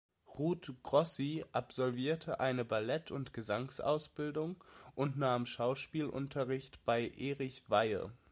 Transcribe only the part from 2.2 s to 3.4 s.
eine Ballett- und